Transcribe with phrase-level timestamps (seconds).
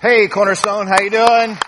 [0.00, 1.58] Hey, Cornerstone, how you doing?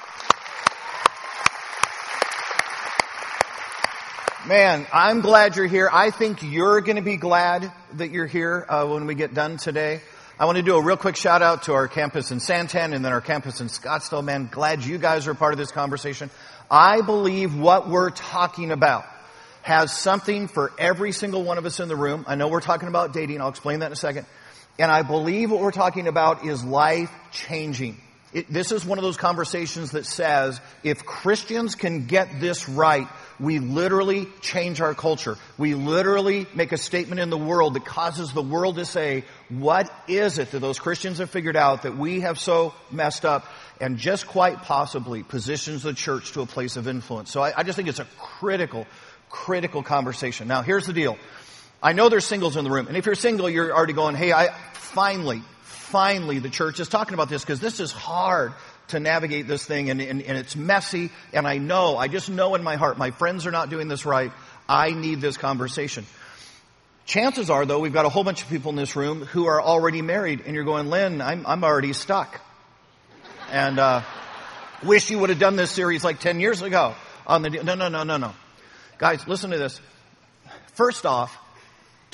[4.46, 5.91] Man, I'm glad you're here.
[5.92, 9.56] I think you're going to be glad that you're here uh, when we get done
[9.56, 10.01] today.
[10.38, 13.04] I want to do a real quick shout out to our campus in Santan and
[13.04, 14.23] then our campus in Scottsdale.
[14.23, 16.31] Man, glad you guys are part of this conversation.
[16.71, 19.07] I believe what we're talking about
[19.62, 22.25] has something for every single one of us in the room.
[22.29, 23.41] I know we're talking about dating.
[23.41, 24.25] I'll explain that in a second.
[24.79, 28.01] And I believe what we're talking about is life changing.
[28.33, 33.09] It, this is one of those conversations that says if Christians can get this right,
[33.41, 35.37] we literally change our culture.
[35.59, 39.93] We literally make a statement in the world that causes the world to say, what
[40.07, 43.47] is it that those Christians have figured out that we have so messed up
[43.80, 47.30] and just quite possibly positions the church to a place of influence.
[47.33, 48.87] So I, I just think it's a critical,
[49.29, 50.47] critical conversation.
[50.47, 51.16] Now here's the deal.
[51.83, 54.33] I know there's singles in the room, and if you're single, you're already going, hey,
[54.33, 55.43] I finally,
[55.91, 58.53] finally the church is talking about this because this is hard
[58.89, 62.55] to navigate this thing and, and, and, it's messy and I know, I just know
[62.55, 64.32] in my heart, my friends are not doing this right.
[64.69, 66.06] I need this conversation.
[67.06, 69.60] Chances are though, we've got a whole bunch of people in this room who are
[69.60, 72.41] already married and you're going, Lynn, I'm, I'm already stuck.
[73.50, 74.02] And, uh,
[74.82, 76.94] wish you would have done this series like 10 years ago
[77.27, 78.34] on the, no, no, no, no, no.
[78.98, 79.80] Guys, listen to this.
[80.75, 81.36] First off,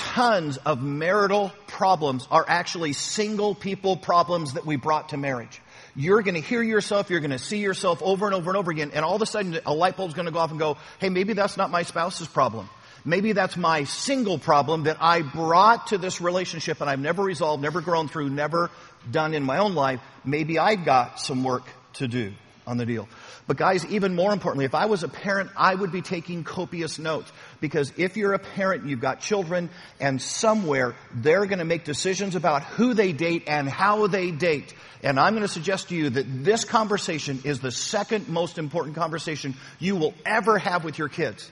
[0.07, 5.61] tons of marital problems are actually single people problems that we brought to marriage.
[5.97, 8.71] You're going to hear yourself, you're going to see yourself over and over and over
[8.71, 10.77] again, and all of a sudden a light bulb's going to go off and go,
[11.01, 12.69] hey, maybe that's not my spouse's problem.
[13.05, 17.63] Maybe that's my single problem that I brought to this relationship and I've never resolved,
[17.63, 18.71] never grown through, never
[19.11, 20.01] done in my own life.
[20.25, 22.33] Maybe I've got some work to do
[22.67, 23.09] on the deal.
[23.47, 26.99] But guys, even more importantly, if I was a parent, I would be taking copious
[26.99, 27.31] notes.
[27.61, 32.35] Because if you're a parent, you've got children, and somewhere they're going to make decisions
[32.35, 34.75] about who they date and how they date.
[35.03, 38.97] And I'm going to suggest to you that this conversation is the second most important
[38.97, 41.49] conversation you will ever have with your kids.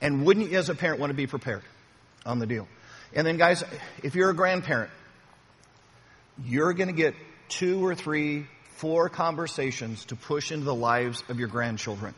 [0.00, 1.62] And wouldn't you as a parent want to be prepared
[2.24, 2.66] on the deal?
[3.12, 3.62] And then guys,
[4.02, 4.90] if you're a grandparent,
[6.44, 7.14] you're going to get
[7.48, 12.14] two or three four conversations to push into the lives of your grandchildren.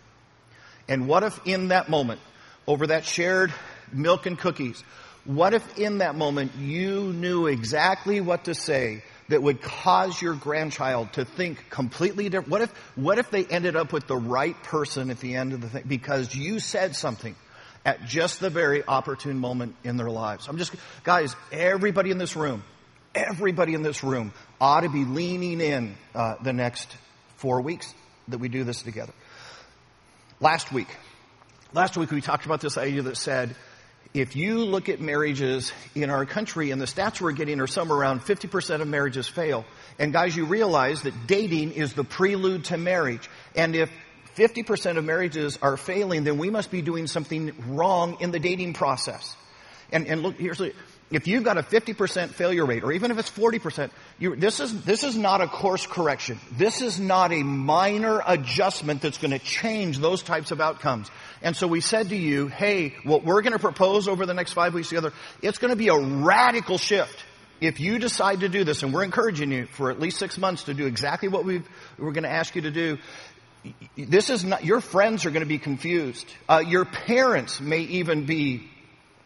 [0.88, 2.20] And what if in that moment,
[2.66, 3.52] over that shared
[3.92, 4.82] milk and cookies,
[5.24, 10.34] what if in that moment you knew exactly what to say that would cause your
[10.34, 12.48] grandchild to think completely different?
[12.48, 15.60] What if, what if they ended up with the right person at the end of
[15.60, 17.34] the thing because you said something
[17.84, 20.46] at just the very opportune moment in their lives?
[20.48, 22.62] I'm just, guys, everybody in this room,
[23.14, 26.94] everybody in this room ought to be leaning in uh, the next
[27.36, 27.92] four weeks
[28.28, 29.12] that we do this together.
[30.40, 30.88] Last week,
[31.72, 33.54] last week we talked about this idea that said,
[34.14, 37.98] if you look at marriages in our country and the stats we're getting are somewhere
[37.98, 39.66] around 50% of marriages fail.
[39.98, 43.28] And guys, you realize that dating is the prelude to marriage.
[43.54, 43.90] And if
[44.36, 48.72] 50% of marriages are failing, then we must be doing something wrong in the dating
[48.72, 49.36] process.
[49.92, 50.72] And, and look, here's the,
[51.10, 54.82] if you've got a 50% failure rate, or even if it's 40%, you, this is,
[54.82, 56.40] this is not a course correction.
[56.52, 61.08] This is not a minor adjustment that's going to change those types of outcomes.
[61.42, 64.54] And so we said to you, hey, what we're going to propose over the next
[64.54, 65.12] five weeks together,
[65.42, 67.24] it's going to be a radical shift.
[67.60, 70.64] If you decide to do this, and we're encouraging you for at least six months
[70.64, 71.62] to do exactly what we
[71.98, 72.98] we're going to ask you to do,
[73.96, 76.26] this is not, your friends are going to be confused.
[76.48, 78.68] Uh, your parents may even be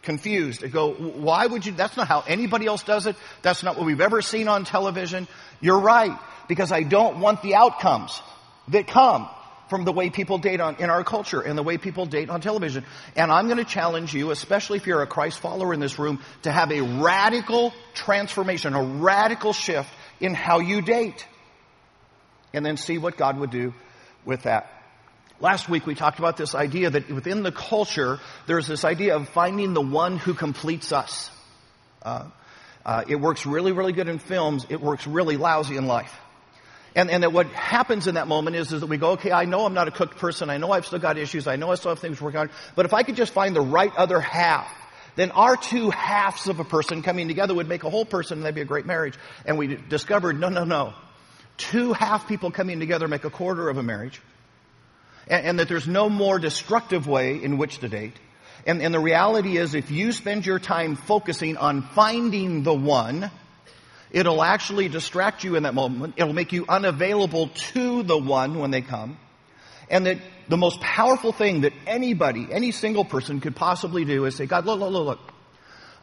[0.03, 0.61] confused.
[0.61, 3.17] They go, why would you, that's not how anybody else does it.
[3.43, 5.29] That's not what we've ever seen on television.
[5.61, 6.19] You're right,
[6.49, 8.21] because I don't want the outcomes
[8.69, 9.29] that come
[9.69, 12.41] from the way people date on, in our culture and the way people date on
[12.41, 12.85] television.
[13.15, 16.21] And I'm going to challenge you, especially if you're a Christ follower in this room,
[16.43, 21.27] to have a radical transformation, a radical shift in how you date.
[22.53, 23.73] And then see what God would do
[24.25, 24.80] with that.
[25.41, 29.27] Last week we talked about this idea that within the culture, there's this idea of
[29.31, 31.31] finding the one who completes us.
[32.03, 32.27] Uh,
[32.85, 34.67] uh, it works really, really good in films.
[34.69, 36.15] It works really lousy in life.
[36.95, 39.47] And, and that what happens in that moment is, is that we go, okay, I
[39.47, 40.51] know I'm not a cooked person.
[40.51, 41.47] I know I've still got issues.
[41.47, 42.51] I know I still have things to work on.
[42.75, 44.71] But if I could just find the right other half,
[45.17, 48.45] then our two halves of a person coming together would make a whole person and
[48.45, 49.15] that'd be a great marriage.
[49.47, 50.93] And we discovered, no, no, no.
[51.57, 54.21] Two half people coming together make a quarter of a marriage
[55.31, 58.17] and, and that there's no more destructive way in which to date.
[58.67, 63.31] And, and the reality is if you spend your time focusing on finding the one,
[64.11, 66.15] it'll actually distract you in that moment.
[66.19, 69.19] It'll make you unavailable to the one when they come.
[69.89, 70.19] And that
[70.49, 74.67] the most powerful thing that anybody, any single person could possibly do is say, God,
[74.67, 75.33] look, look, look, look.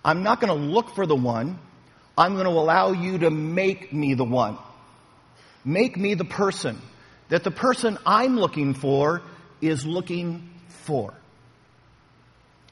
[0.04, 1.60] I'm not going to look for the one.
[2.18, 4.58] I'm going to allow you to make me the one.
[5.64, 6.82] Make me the person
[7.30, 9.22] that the person I'm looking for
[9.62, 10.50] is looking
[10.86, 11.14] for.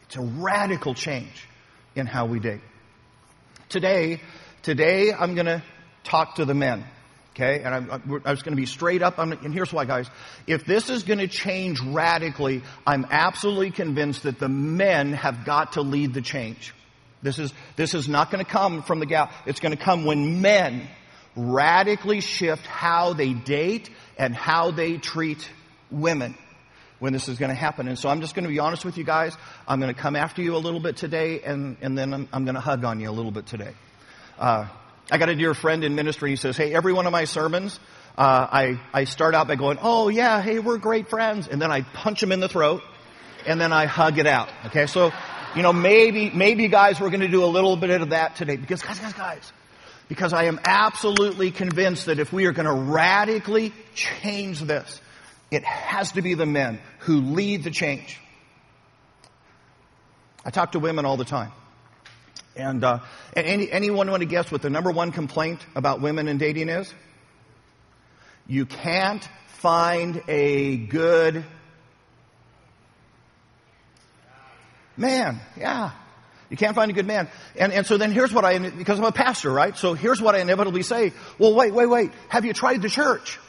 [0.05, 1.47] It's a radical change
[1.95, 2.61] in how we date.
[3.69, 4.21] Today,
[4.61, 5.63] today I'm going to
[6.03, 6.85] talk to the men.
[7.31, 9.19] Okay, and I'm, I was going to be straight up.
[9.19, 10.09] I'm, and here's why, guys.
[10.47, 15.73] If this is going to change radically, I'm absolutely convinced that the men have got
[15.73, 16.73] to lead the change.
[17.21, 19.29] This is, this is not going to come from the gal.
[19.45, 20.87] It's going to come when men
[21.35, 25.49] radically shift how they date and how they treat
[25.91, 26.35] women
[26.99, 27.87] when this is going to happen.
[27.87, 29.35] And so I'm just going to be honest with you guys.
[29.67, 32.45] I'm going to come after you a little bit today, and, and then I'm, I'm
[32.45, 33.73] going to hug on you a little bit today.
[34.39, 34.67] Uh,
[35.11, 36.31] I got a dear friend in ministry.
[36.31, 37.79] He says, "Hey, every one of my sermons,
[38.17, 41.71] uh, I I start out by going, oh yeah, hey, we're great friends,' and then
[41.71, 42.81] I punch him in the throat,
[43.45, 44.49] and then I hug it out.
[44.65, 45.11] Okay, so
[45.55, 48.55] you know maybe maybe guys, we're going to do a little bit of that today
[48.55, 49.53] because guys, guys, guys,
[50.07, 55.01] because I am absolutely convinced that if we are going to radically change this,
[55.51, 58.19] it has to be the men who lead the change.
[60.43, 61.51] I talk to women all the time.
[62.55, 62.99] And, uh,
[63.35, 66.93] any, anyone want to guess what the number one complaint about women in dating is?
[68.47, 71.43] You can't find a good
[74.95, 75.41] man.
[75.57, 75.91] Yeah.
[76.49, 77.27] You can't find a good man.
[77.57, 79.75] And, and so then here's what I, because I'm a pastor, right?
[79.75, 81.11] So here's what I inevitably say.
[81.39, 82.11] Well, wait, wait, wait.
[82.29, 83.39] Have you tried the church?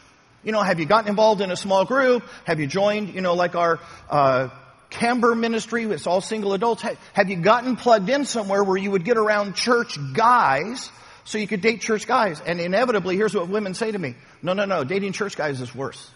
[0.42, 2.22] You know, have you gotten involved in a small group?
[2.44, 4.48] Have you joined, you know, like our, uh,
[4.88, 6.82] Camber ministry, it's all single adults.
[7.12, 10.90] Have you gotten plugged in somewhere where you would get around church guys
[11.24, 12.40] so you could date church guys?
[12.40, 14.14] And inevitably, here's what women say to me.
[14.42, 16.08] No, no, no, dating church guys is worse.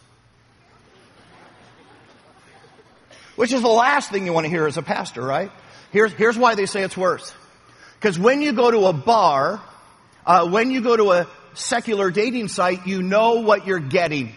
[3.36, 5.50] Which is the last thing you want to hear as a pastor, right?
[5.90, 7.34] Here's, here's why they say it's worse.
[7.94, 9.60] Because when you go to a bar,
[10.24, 14.34] uh, when you go to a secular dating site, you know what you're getting.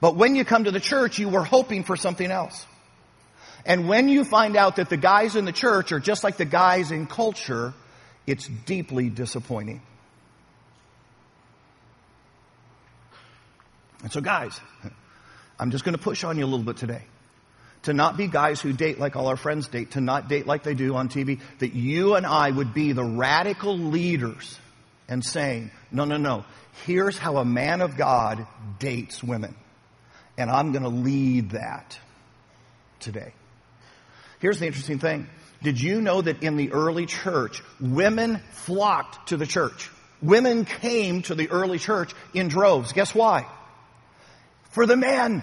[0.00, 2.66] But when you come to the church, you were hoping for something else.
[3.64, 6.44] And when you find out that the guys in the church are just like the
[6.44, 7.72] guys in culture,
[8.26, 9.80] it's deeply disappointing.
[14.02, 14.60] And so, guys,
[15.58, 17.02] I'm just going to push on you a little bit today.
[17.84, 20.62] To not be guys who date like all our friends date, to not date like
[20.62, 24.58] they do on TV, that you and I would be the radical leaders
[25.08, 26.44] and saying, no, no, no,
[26.86, 28.46] here's how a man of God
[28.78, 29.54] dates women.
[30.36, 31.98] And I'm going to lead that
[33.00, 33.32] today.
[34.40, 35.28] Here's the interesting thing.
[35.62, 39.90] Did you know that in the early church, women flocked to the church?
[40.20, 42.92] Women came to the early church in droves.
[42.92, 43.46] Guess why?
[44.70, 45.42] For the men.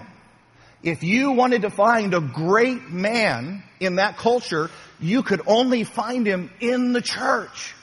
[0.82, 4.70] If you wanted to find a great man in that culture,
[5.00, 7.74] you could only find him in the church.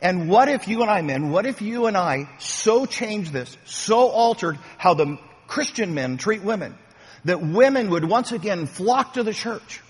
[0.00, 3.56] And what if you and I men, what if you and I so changed this,
[3.64, 6.76] so altered how the Christian men treat women,
[7.24, 9.80] that women would once again flock to the church?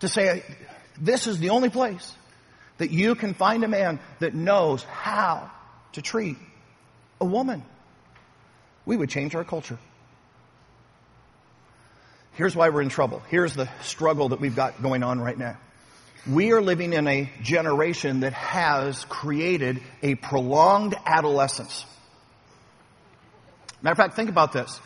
[0.00, 0.42] to say,
[1.00, 2.14] this is the only place
[2.78, 5.50] that you can find a man that knows how
[5.92, 6.36] to treat
[7.20, 7.62] a woman.
[8.84, 9.78] We would change our culture.
[12.36, 13.22] Here's why we're in trouble.
[13.28, 15.56] Here's the struggle that we've got going on right now.
[16.30, 21.86] We are living in a generation that has created a prolonged adolescence.
[23.80, 24.80] Matter of fact, think about this.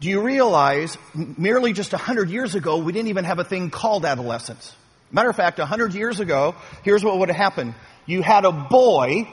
[0.00, 4.04] Do you realize merely just 100 years ago, we didn't even have a thing called
[4.04, 4.74] adolescence?
[5.12, 7.74] Matter of fact, 100 years ago, here's what would have happened.
[8.06, 9.28] You had a boy,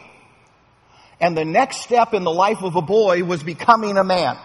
[1.19, 4.37] and the next step in the life of a boy was becoming a man.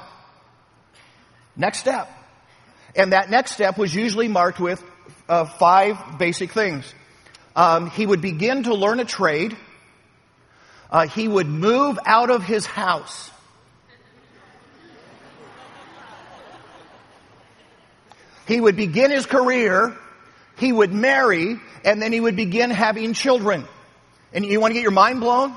[1.56, 2.08] Next step.
[2.94, 4.82] And that next step was usually marked with
[5.28, 6.92] uh, five basic things.
[7.56, 9.56] Um, he would begin to learn a trade.
[10.90, 13.30] Uh, he would move out of his house.
[18.46, 19.96] He would begin his career,
[20.58, 23.66] he would marry, and then he would begin having children.
[24.32, 25.54] And you want to get your mind blown?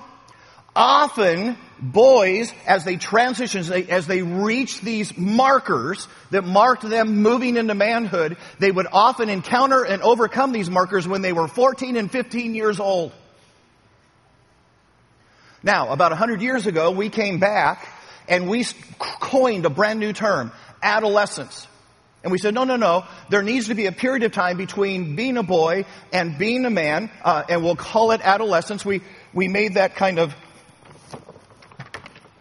[0.76, 7.22] Often, boys, as they transition, as they, as they reach these markers that marked them
[7.22, 11.98] moving into manhood, they would often encounter and overcome these markers when they were 14
[11.98, 13.12] and 15 years old.
[15.64, 17.88] Now, about 100 years ago, we came back
[18.28, 18.66] and we
[19.00, 20.52] coined a brand new term,
[20.82, 21.68] adolescence.
[22.24, 23.06] And we said, no, no, no.
[23.30, 26.72] There needs to be a period of time between being a boy and being a
[26.72, 28.84] man, uh, and we'll call it adolescence.
[28.84, 29.02] We,
[29.34, 30.36] we made that kind of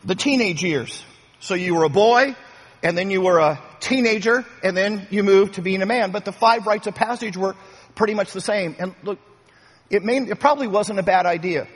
[0.05, 1.05] the teenage years.
[1.41, 2.37] So you were a boy,
[2.83, 6.11] and then you were a teenager, and then you moved to being a man.
[6.11, 7.55] But the five rites of passage were
[7.95, 8.77] pretty much the same.
[8.79, 9.19] And look,
[9.91, 11.67] it, may, it probably wasn't a bad idea.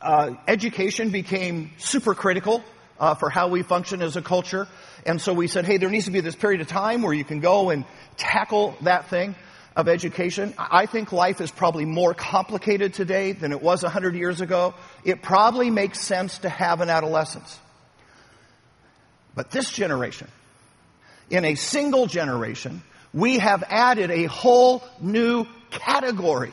[0.00, 2.62] Uh, education became super critical
[2.98, 4.68] uh, for how we function as a culture.
[5.04, 7.24] And so we said, hey, there needs to be this period of time where you
[7.24, 7.84] can go and
[8.16, 9.34] tackle that thing
[9.76, 10.54] of education.
[10.58, 14.74] I think life is probably more complicated today than it was 100 years ago.
[15.04, 17.60] It probably makes sense to have an adolescence.
[19.34, 20.28] But this generation,
[21.28, 26.52] in a single generation, we have added a whole new category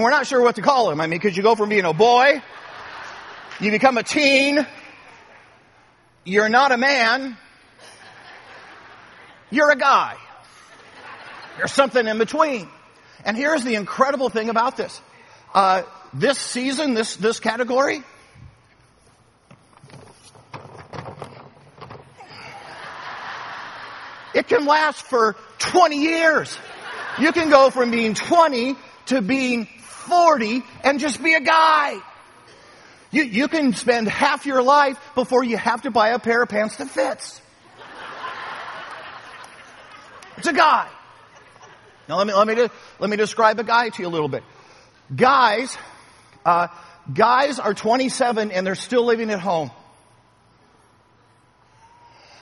[0.00, 0.98] And we're not sure what to call him.
[0.98, 2.40] I mean, because you go from being a boy,
[3.60, 4.66] you become a teen,
[6.24, 7.36] you're not a man,
[9.50, 10.16] you're a guy.
[11.58, 12.66] There's something in between.
[13.26, 14.98] And here's the incredible thing about this.
[15.52, 15.82] Uh,
[16.14, 18.02] this season, this, this category,
[24.34, 26.56] it can last for 20 years.
[27.18, 28.76] You can go from being 20
[29.08, 29.68] to being
[30.00, 32.00] 40 and just be a guy.
[33.10, 36.48] You, you can spend half your life before you have to buy a pair of
[36.48, 37.40] pants that fits.
[40.38, 40.88] It's a guy.
[42.08, 44.42] Now let me, let me, let me describe a guy to you a little bit.
[45.14, 45.76] Guys,
[46.44, 46.68] uh,
[47.12, 49.70] guys are 27 and they're still living at home.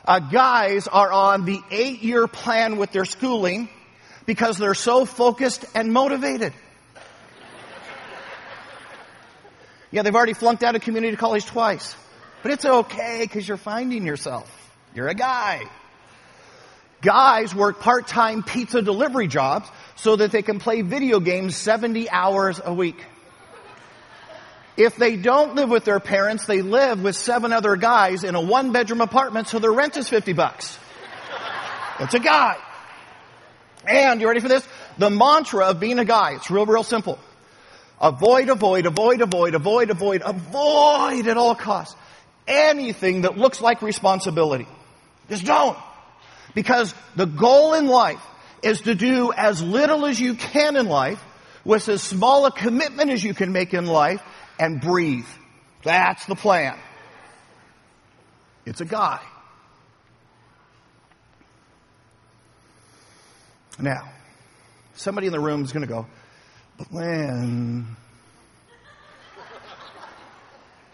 [0.04, 3.68] Uh, guys are on the eight year plan with their schooling
[4.26, 6.52] because they're so focused and motivated.
[9.90, 11.96] Yeah, they've already flunked out of community college twice.
[12.42, 14.50] But it's okay because you're finding yourself.
[14.94, 15.64] You're a guy.
[17.00, 22.60] Guys work part-time pizza delivery jobs so that they can play video games 70 hours
[22.64, 23.02] a week.
[24.76, 28.40] If they don't live with their parents, they live with seven other guys in a
[28.40, 30.78] one bedroom apartment so their rent is 50 bucks.
[32.00, 32.56] It's a guy.
[33.84, 34.66] And you ready for this?
[34.98, 37.18] The mantra of being a guy, it's real, real simple.
[38.00, 41.96] Avoid, avoid, avoid, avoid, avoid, avoid, avoid at all costs.
[42.46, 44.68] Anything that looks like responsibility.
[45.28, 45.76] Just don't.
[46.54, 48.24] Because the goal in life
[48.62, 51.22] is to do as little as you can in life
[51.64, 54.22] with as small a commitment as you can make in life
[54.58, 55.26] and breathe.
[55.82, 56.78] That's the plan.
[58.64, 59.20] It's a guy.
[63.78, 64.08] Now,
[64.94, 66.06] somebody in the room is going to go,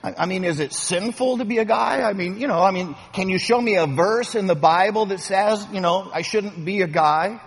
[0.03, 2.03] I, I mean, is it sinful to be a guy?
[2.03, 5.07] I mean, you know, I mean, can you show me a verse in the Bible
[5.07, 7.41] that says, you know, I shouldn't be a guy?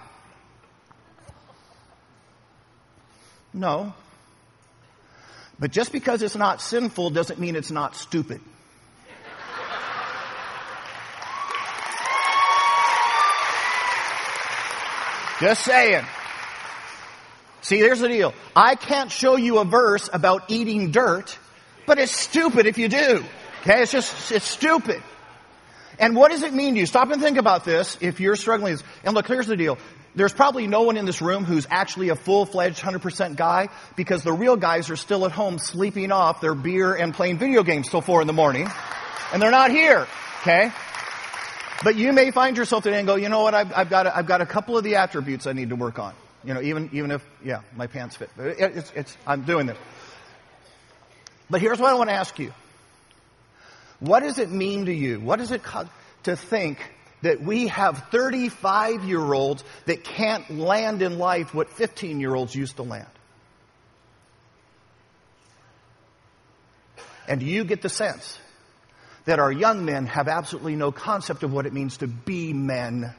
[3.54, 3.94] No.
[5.60, 8.42] But just because it's not sinful doesn't mean it's not stupid.
[15.40, 16.04] Just saying.
[17.62, 18.34] See, there's the deal.
[18.56, 21.38] I can't show you a verse about eating dirt,
[21.86, 23.24] but it's stupid if you do.
[23.62, 23.82] Okay?
[23.82, 25.02] It's just, it's stupid.
[26.00, 26.86] And what does it mean to you?
[26.86, 28.78] Stop and think about this if you're struggling.
[29.04, 29.78] And look, here's the deal.
[30.16, 34.34] There's probably no one in this room who's actually a full-fledged 100% guy because the
[34.34, 38.02] real guys are still at home sleeping off their beer and playing video games till
[38.02, 38.68] four in the morning.
[39.32, 40.08] And they're not here.
[40.42, 40.72] Okay?
[41.84, 44.18] But you may find yourself today and go, you know what, I've, I've, got a,
[44.18, 46.14] I've got a couple of the attributes I need to work on.
[46.44, 48.30] You know, even, even if, yeah, my pants fit.
[48.38, 49.78] It, it's, it's, I'm doing this.
[51.50, 52.54] But here's what I want to ask you.
[54.00, 55.20] What does it mean to you?
[55.20, 55.62] What does it
[56.24, 56.80] to think
[57.24, 62.54] that we have 35 year olds that can't land in life what 15 year olds
[62.54, 63.08] used to land?
[67.28, 68.40] And do you get the sense
[69.26, 73.14] that our young men have absolutely no concept of what it means to be men?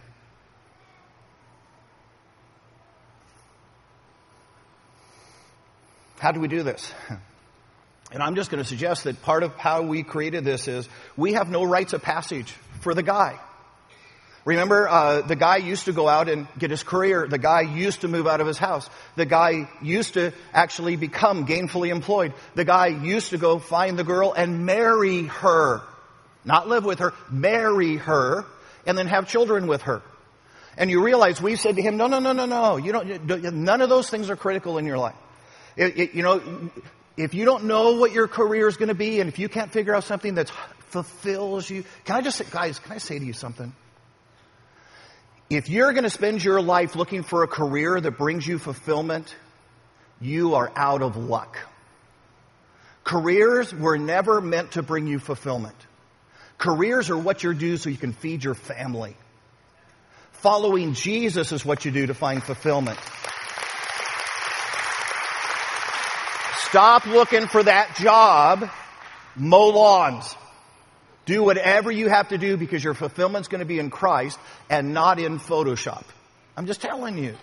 [6.18, 6.92] How do we do this?
[8.10, 11.34] And I'm just going to suggest that part of how we created this is we
[11.34, 13.38] have no rites of passage for the guy.
[14.46, 17.28] Remember, uh, the guy used to go out and get his career.
[17.28, 18.88] The guy used to move out of his house.
[19.16, 22.32] The guy used to actually become gainfully employed.
[22.54, 25.82] The guy used to go find the girl and marry her.
[26.46, 28.46] Not live with her, marry her,
[28.86, 30.00] and then have children with her.
[30.78, 32.78] And you realize we said to him, no, no, no, no, no.
[32.78, 35.16] You don't, none of those things are critical in your life.
[35.78, 36.70] It, it, you know,
[37.16, 39.72] if you don't know what your career is going to be and if you can't
[39.72, 40.50] figure out something that
[40.88, 43.72] fulfills you, can I just guys, can I say to you something?
[45.48, 49.34] If you're going to spend your life looking for a career that brings you fulfillment,
[50.20, 51.56] you are out of luck.
[53.04, 55.76] Careers were never meant to bring you fulfillment.
[56.58, 59.16] Careers are what you do so you can feed your family.
[60.32, 62.98] Following Jesus is what you do to find fulfillment.
[66.70, 68.68] Stop looking for that job.
[69.36, 70.34] Mow lawns.
[71.24, 74.92] Do whatever you have to do because your fulfillment's going to be in Christ and
[74.92, 76.04] not in Photoshop.
[76.56, 77.34] I'm just telling you.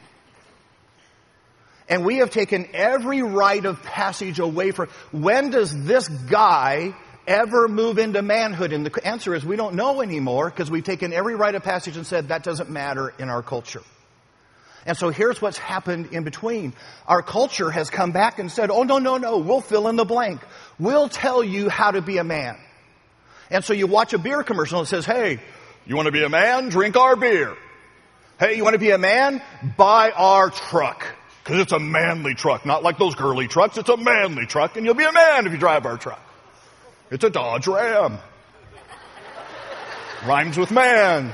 [1.88, 6.96] And we have taken every rite of passage away from, when does this guy
[7.28, 8.74] ever move into manhood?
[8.74, 11.96] And the answer is we don't know anymore because we've taken every rite of passage
[11.96, 13.82] and said that doesn't matter in our culture.
[14.86, 16.74] And so here's what's happened in between.
[17.08, 20.06] Our culture has come back and said, oh no, no, no, we'll fill in the
[20.06, 20.42] blank.
[20.78, 22.58] We'll tell you how to be a man.
[23.50, 25.40] And so you watch a beer commercial and it says, hey,
[25.86, 26.70] you want to be a man?
[26.70, 27.56] Drink our beer.
[28.40, 29.42] Hey, you want to be a man?
[29.78, 31.06] Buy our truck.
[31.46, 33.78] Cause it's a manly truck, not like those girly trucks.
[33.78, 36.22] It's a manly truck and you'll be a man if you drive our truck.
[37.12, 38.18] It's a Dodge Ram.
[40.26, 41.32] Rhymes with man.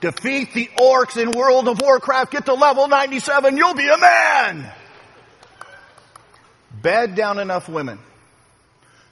[0.00, 4.72] Defeat the orcs in World of Warcraft, get to level 97, you'll be a man!
[6.82, 7.98] Bed down enough women.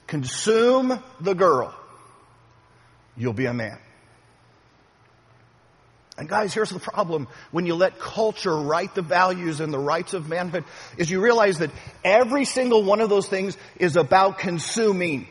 [0.07, 1.73] Consume the girl.
[3.17, 3.79] You'll be a man.
[6.17, 7.27] And guys, here's the problem.
[7.51, 10.63] When you let culture write the values and the rites of manhood,
[10.97, 11.71] is you realize that
[12.03, 15.27] every single one of those things is about consuming.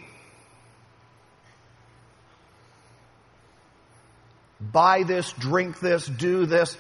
[4.75, 6.77] Buy this, drink this, do this.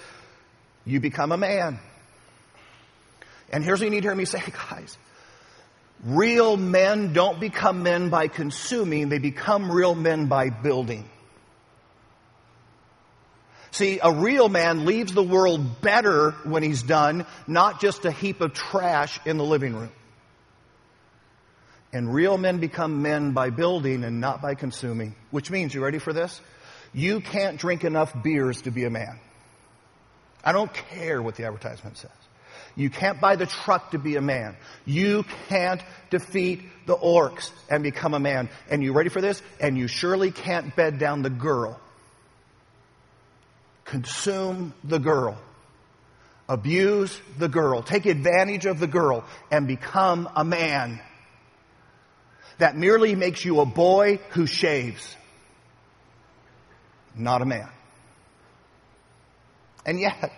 [0.84, 1.78] You become a man.
[3.50, 4.98] And here's what you need to hear me say, guys.
[6.04, 11.08] Real men don't become men by consuming, they become real men by building.
[13.70, 18.40] See, a real man leaves the world better when he's done, not just a heap
[18.40, 19.92] of trash in the living room.
[21.92, 25.14] And real men become men by building and not by consuming.
[25.30, 26.40] Which means, you ready for this?
[26.94, 29.18] You can't drink enough beers to be a man.
[30.44, 32.10] I don't care what the advertisement says.
[32.76, 34.56] You can't buy the truck to be a man.
[34.84, 38.48] You can't defeat the orcs and become a man.
[38.68, 39.42] And you ready for this?
[39.60, 41.80] And you surely can't bed down the girl
[43.84, 45.38] consume the girl,
[46.48, 51.00] abuse the girl, take advantage of the girl, and become a man.
[52.58, 55.16] That merely makes you a boy who shaves,
[57.16, 57.68] not a man.
[59.86, 60.32] And yet,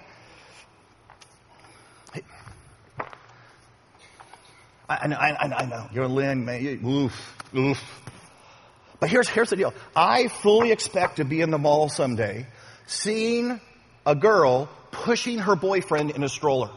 [4.89, 8.03] I, I, I, I know, you're Lynn, man, oof, oof.
[8.99, 9.75] But here's, here's the deal.
[9.95, 12.47] I fully expect to be in the mall someday
[12.87, 13.61] seeing
[14.05, 16.71] a girl pushing her boyfriend in a stroller.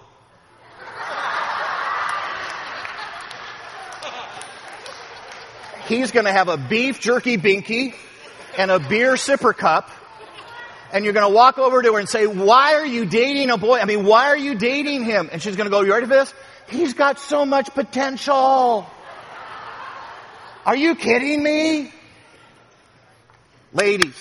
[5.87, 7.95] He's going to have a beef jerky binky
[8.57, 9.89] and a beer sipper cup.
[10.91, 13.57] And you're going to walk over to her and say, why are you dating a
[13.57, 13.79] boy?
[13.79, 15.29] I mean, why are you dating him?
[15.31, 16.33] And she's going to go, you ready for this?
[16.67, 18.87] He's got so much potential.
[20.65, 21.91] Are you kidding me?
[23.71, 24.19] Ladies,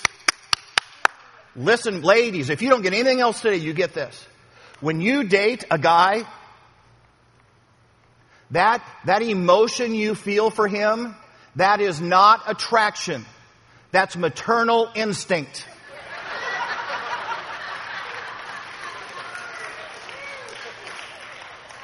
[1.59, 4.25] Listen, ladies, if you don't get anything else today, you get this.
[4.79, 6.25] When you date a guy,
[8.51, 11.15] that, that emotion you feel for him,
[11.57, 13.25] that is not attraction.
[13.91, 15.65] That's maternal instinct.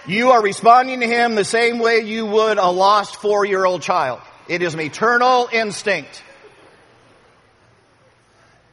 [0.07, 3.81] You are responding to him the same way you would a lost four year old
[3.81, 4.21] child.
[4.47, 6.23] It is maternal instinct.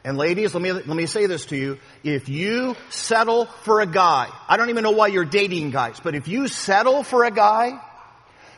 [0.03, 1.79] And ladies, let me, let me say this to you.
[2.03, 6.13] If you settle for a guy, I don't even know why you're dating guys, but
[6.13, 7.81] if you settle for a guy,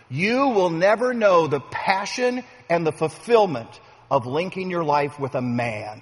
[0.10, 3.70] you will never know the passion and the fulfillment
[4.10, 6.02] of linking your life with a man.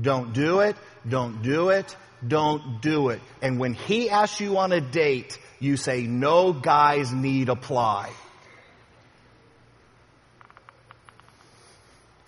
[0.00, 0.76] Don't do it.
[1.08, 1.96] Don't do it.
[2.26, 3.20] Don't do it.
[3.42, 8.10] And when he asks you on a date, you say, no guys need apply.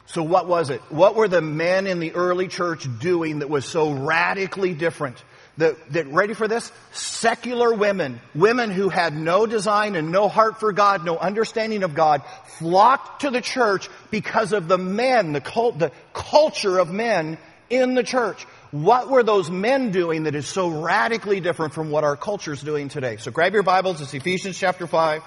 [0.06, 0.80] So what was it?
[0.88, 5.22] What were the men in the early church doing that was so radically different?
[5.58, 6.70] That, that, ready for this?
[6.92, 11.94] Secular women, women who had no design and no heart for God, no understanding of
[11.94, 12.22] God,
[12.58, 17.38] flocked to the church because of the men, the cult, the culture of men
[17.70, 18.42] in the church.
[18.70, 22.60] What were those men doing that is so radically different from what our culture is
[22.60, 23.16] doing today?
[23.16, 25.22] So grab your Bibles, it's Ephesians chapter 5.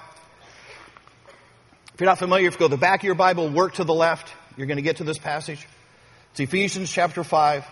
[1.94, 3.84] If you're not familiar, if you go to the back of your Bible, work to
[3.84, 4.32] the left.
[4.56, 5.66] You're going to get to this passage.
[6.30, 7.64] It's Ephesians chapter 5.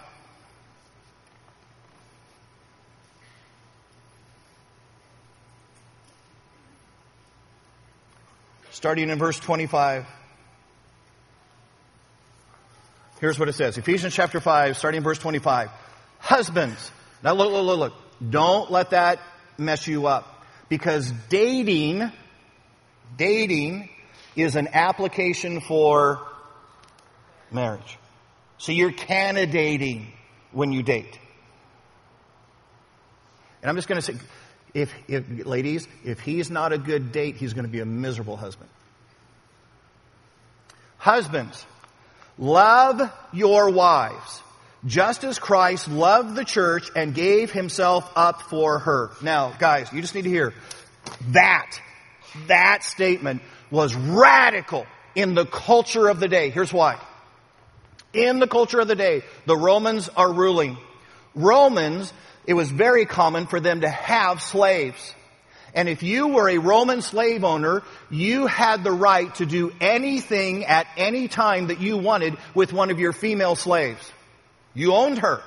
[8.79, 10.07] Starting in verse 25.
[13.21, 13.77] Here's what it says.
[13.77, 15.69] Ephesians chapter 5, starting in verse 25.
[16.21, 16.93] Husbands.
[17.25, 18.31] Now look, look, look, look.
[18.31, 19.19] Don't let that
[19.59, 20.45] mess you up.
[20.69, 22.13] Because dating,
[23.17, 23.89] dating
[24.37, 26.25] is an application for
[27.51, 27.99] marriage.
[28.59, 30.13] So you're candidating
[30.53, 31.19] when you date.
[33.61, 34.15] And I'm just going to say,
[34.75, 38.37] if, if, ladies, if he's not a good date, he's going to be a miserable
[38.37, 38.71] husband.
[40.99, 41.65] Husbands,
[42.39, 44.43] love your wives,
[44.85, 49.11] just as Christ loved the church and gave himself up for her.
[49.23, 50.55] Now, guys, you just need to hear
[51.31, 51.81] that,
[52.49, 56.51] that statement was radical in the culture of the day.
[56.51, 57.01] Here's why.
[58.13, 60.79] In the culture of the day, the Romans are ruling.
[61.35, 62.13] Romans,
[62.47, 65.15] it was very common for them to have slaves.
[65.75, 70.65] And if you were a Roman slave owner, you had the right to do anything
[70.65, 74.13] at any time that you wanted with one of your female slaves.
[74.75, 75.43] You owned her.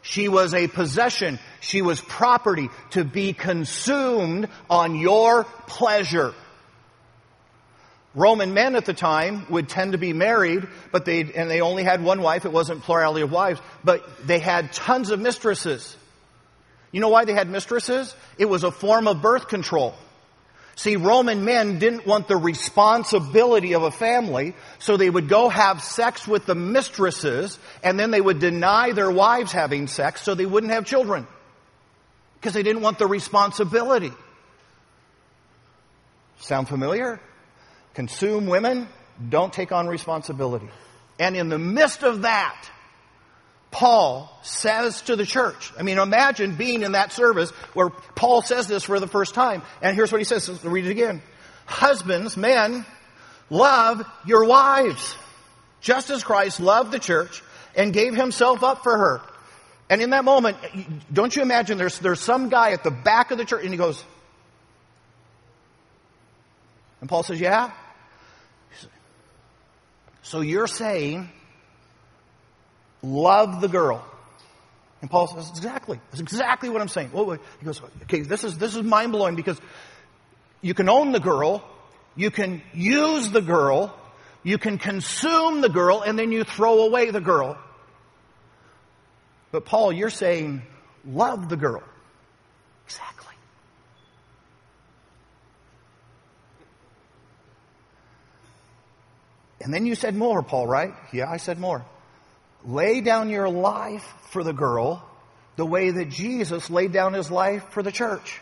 [0.00, 1.38] She was a possession.
[1.60, 6.34] She was property to be consumed on your pleasure.
[8.14, 11.82] Roman men at the time would tend to be married, but they, and they only
[11.82, 12.44] had one wife.
[12.44, 15.96] It wasn't plurality of wives, but they had tons of mistresses.
[16.92, 18.14] You know why they had mistresses?
[18.38, 19.94] It was a form of birth control.
[20.74, 25.82] See, Roman men didn't want the responsibility of a family, so they would go have
[25.82, 30.46] sex with the mistresses, and then they would deny their wives having sex so they
[30.46, 31.26] wouldn't have children.
[32.40, 34.12] Because they didn't want the responsibility.
[36.40, 37.20] Sound familiar?
[37.94, 38.88] Consume women,
[39.28, 40.68] don't take on responsibility.
[41.18, 42.68] And in the midst of that,
[43.72, 45.72] Paul says to the church.
[45.78, 49.62] I mean, imagine being in that service where Paul says this for the first time.
[49.80, 50.48] And here's what he says.
[50.48, 51.22] Let's read it again.
[51.64, 52.84] Husbands, men,
[53.48, 55.16] love your wives,
[55.80, 57.42] just as Christ loved the church
[57.74, 59.20] and gave himself up for her.
[59.88, 60.58] And in that moment,
[61.10, 63.78] don't you imagine there's, there's some guy at the back of the church and he
[63.78, 64.04] goes,
[67.00, 67.72] and Paul says, yeah.
[70.22, 71.30] So you're saying
[73.02, 74.04] love the girl.
[75.00, 76.00] And Paul says, exactly.
[76.10, 77.10] That's exactly what I'm saying.
[77.10, 79.60] He goes, okay, this is, this is mind blowing because
[80.60, 81.64] you can own the girl,
[82.14, 83.98] you can use the girl,
[84.44, 87.58] you can consume the girl, and then you throw away the girl.
[89.50, 90.62] But Paul, you're saying
[91.04, 91.82] love the girl.
[92.86, 93.34] Exactly.
[99.60, 100.94] And then you said more, Paul, right?
[101.12, 101.84] Yeah, I said more.
[102.64, 105.08] Lay down your life for the girl
[105.56, 108.40] the way that Jesus laid down his life for the church.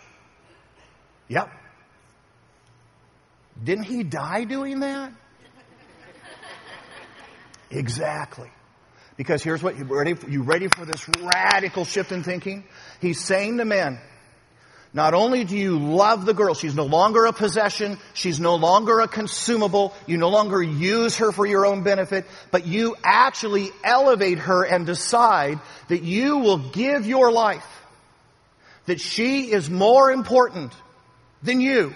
[1.29, 1.51] Yep.
[3.63, 5.13] Didn't he die doing that?
[7.71, 8.51] exactly.
[9.17, 12.65] Because here's what you ready, you ready for this radical shift in thinking?
[13.01, 14.01] He's saying to men,
[14.93, 18.99] not only do you love the girl, she's no longer a possession, she's no longer
[19.01, 24.39] a consumable, you no longer use her for your own benefit, but you actually elevate
[24.39, 27.67] her and decide that you will give your life,
[28.87, 30.73] that she is more important
[31.43, 31.95] than you,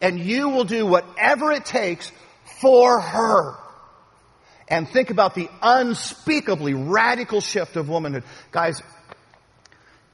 [0.00, 2.10] and you will do whatever it takes
[2.60, 3.54] for her.
[4.66, 8.24] And think about the unspeakably radical shift of womanhood.
[8.50, 8.82] Guys,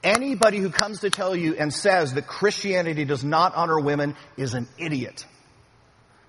[0.03, 4.53] Anybody who comes to tell you and says that Christianity does not honor women is
[4.53, 5.25] an idiot.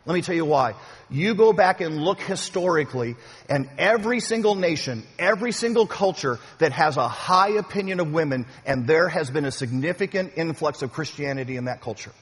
[0.04, 0.74] Let me tell you why.
[1.08, 3.14] You go back and look historically,
[3.48, 8.86] and every single nation, every single culture that has a high opinion of women, and
[8.86, 12.12] there has been a significant influx of Christianity in that culture.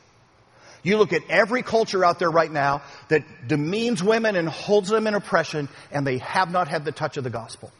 [0.82, 5.06] You look at every culture out there right now that demeans women and holds them
[5.06, 7.72] in oppression, and they have not had the touch of the gospel.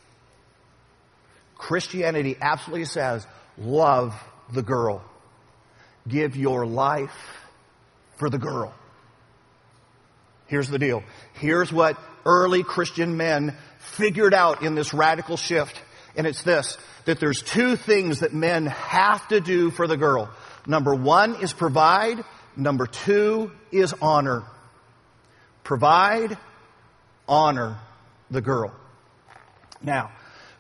[1.57, 3.27] Christianity absolutely says
[3.61, 4.15] love
[4.53, 5.03] the girl.
[6.09, 7.15] Give your life
[8.17, 8.75] for the girl.
[10.47, 11.05] Here's the deal.
[11.35, 11.97] Here's what
[12.27, 15.81] early Christian men figured out in this radical shift.
[16.17, 20.29] And it's this, that there's two things that men have to do for the girl.
[20.67, 22.25] Number one is provide.
[22.57, 24.43] Number two is honor.
[25.63, 26.37] Provide,
[27.29, 27.79] honor
[28.31, 28.75] the girl.
[29.83, 30.11] Now,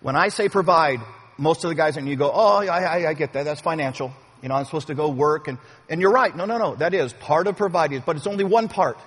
[0.00, 1.00] when I say provide,
[1.40, 3.44] most of the guys and you go, oh, I, I, I get that.
[3.44, 4.12] That's financial.
[4.42, 6.34] You know, I'm supposed to go work and, and you're right.
[6.34, 6.74] No, no, no.
[6.76, 8.98] That is part of providing, but it's only one part.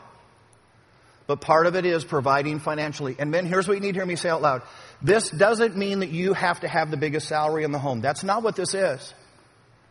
[1.26, 3.16] But part of it is providing financially.
[3.18, 4.64] And men, here's what you need to hear me say out loud.
[5.02, 8.02] This doesn't mean that you have to have the biggest salary in the home.
[8.02, 9.14] That's not what this is.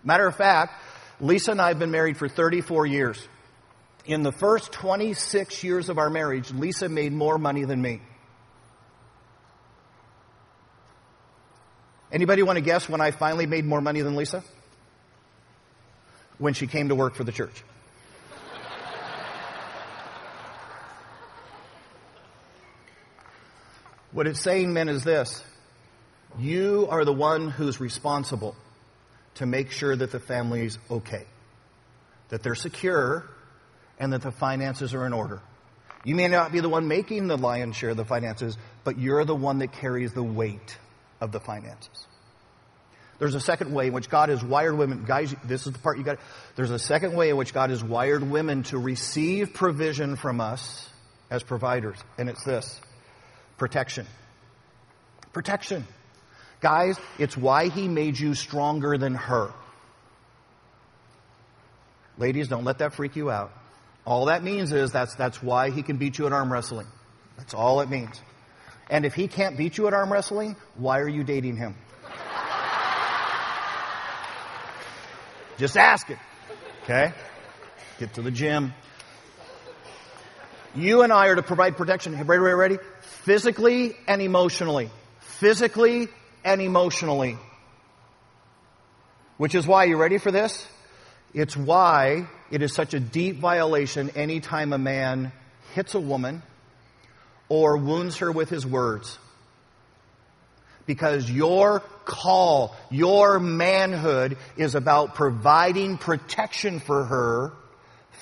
[0.05, 0.75] Matter of fact,
[1.21, 3.29] Lisa and I have been married for 34 years.
[4.05, 8.01] In the first 26 years of our marriage, Lisa made more money than me.
[12.13, 14.45] Anybody want to guess when I finally made more money than Lisa?
[16.37, 17.65] When she came to work for the church.
[24.13, 25.43] what it's saying, men, is this.
[26.39, 28.57] You are the one who's responsible
[29.37, 31.25] to make sure that the family's okay,
[32.29, 33.25] that they're secure,
[33.99, 35.41] and that the finances are in order.
[36.05, 39.25] You may not be the one making the lion's share of the finances, but you're
[39.25, 40.77] the one that carries the weight
[41.23, 42.07] of the finances.
[43.19, 45.05] There's a second way in which God has wired women.
[45.05, 46.19] Guys, this is the part you got.
[46.57, 50.91] There's a second way in which God has wired women to receive provision from us
[51.31, 52.81] as providers, and it's this
[53.59, 54.07] protection.
[55.33, 55.87] Protection.
[56.61, 59.53] Guys, it's why He made you stronger than her.
[62.19, 63.53] Ladies, don't let that freak you out.
[64.05, 66.89] All that means is that's, that's why He can beat you at arm wrestling.
[67.37, 68.21] That's all it means.
[68.93, 71.75] And if He can't beat you at arm wrestling, why are you dating Him?
[75.57, 76.19] Just ask it.
[76.83, 77.13] Okay?
[77.99, 78.75] Get to the gym.
[80.75, 82.13] You and I are to provide protection.
[82.13, 82.79] Ready, ready, ready?
[83.01, 84.91] Physically and emotionally.
[85.21, 86.09] Physically
[86.45, 87.39] and emotionally.
[89.39, 90.67] Which is why, you ready for this?
[91.33, 95.33] It's why it is such a deep violation anytime a man
[95.75, 96.43] hits a woman
[97.53, 99.19] or wounds her with his words.
[100.87, 107.53] Because your call, your manhood is about providing protection for her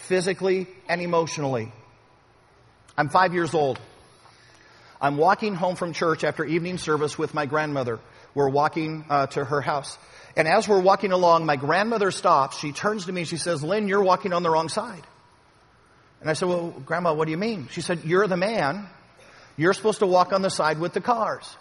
[0.08, 1.70] physically and emotionally.
[2.98, 3.78] I'm five years old.
[5.00, 8.00] I'm walking home from church after evening service with my grandmother.
[8.34, 9.96] We're walking uh, to her house.
[10.36, 12.58] And as we're walking along, my grandmother stops.
[12.58, 13.22] She turns to me.
[13.22, 15.04] She says, Lynn, you're walking on the wrong side.
[16.20, 17.68] And I said, Well, Grandma, what do you mean?
[17.70, 18.88] She said, You're the man.
[19.56, 21.56] You're supposed to walk on the side with the cars.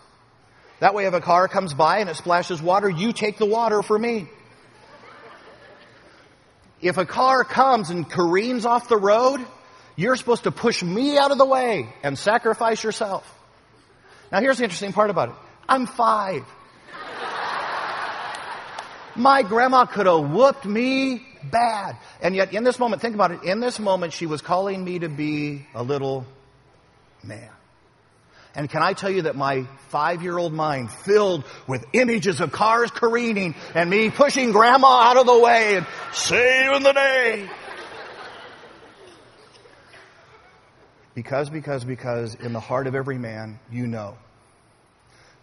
[0.79, 3.81] That way, if a car comes by and it splashes water, you take the water
[3.81, 4.27] for me.
[6.81, 9.45] If a car comes and careens off the road,
[9.97, 13.29] you're supposed to push me out of the way and sacrifice yourself.
[14.31, 15.35] Now, here's the interesting part about it
[15.67, 16.45] I'm five.
[19.15, 21.97] My grandma could have whooped me bad.
[22.21, 23.43] And yet, in this moment, think about it.
[23.43, 26.25] In this moment, she was calling me to be a little
[27.21, 27.49] man.
[28.55, 32.51] And can I tell you that my five year old mind filled with images of
[32.51, 37.49] cars careening and me pushing grandma out of the way and saving the day.
[41.13, 44.17] Because, because, because in the heart of every man, you know.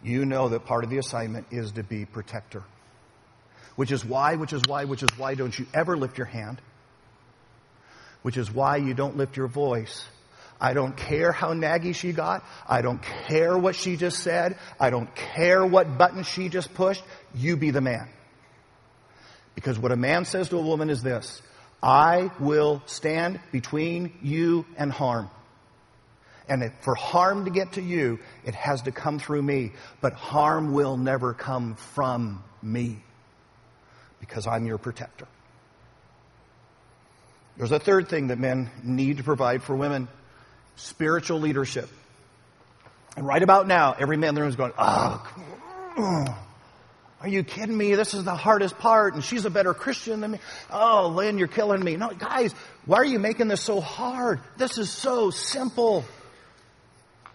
[0.03, 2.63] You know that part of the assignment is to be protector.
[3.77, 6.61] Which is why, which is why, which is why don't you ever lift your hand.
[8.23, 10.07] Which is why you don't lift your voice
[10.61, 12.45] I don't care how naggy she got.
[12.67, 14.59] I don't care what she just said.
[14.81, 17.03] I don't care what button she just pushed.
[17.35, 18.09] You be the man.
[19.55, 21.43] Because what a man says to a woman is this
[21.83, 25.31] I will stand between you and harm.
[26.49, 29.73] And for harm to get to you, it has to come through me.
[30.01, 33.03] But harm will never come from me
[34.21, 35.27] because I'm your protector.
[37.57, 40.09] There's a third thing that men need to provide for women
[40.77, 41.89] spiritual leadership.
[43.17, 46.37] And right about now, every man in the room is going, oh,
[47.21, 47.95] are you kidding me?
[47.95, 50.39] This is the hardest part, and she's a better Christian than me.
[50.71, 51.97] Oh, Lynn, you're killing me.
[51.97, 54.41] No, guys, why are you making this so hard?
[54.59, 56.05] This is so simple.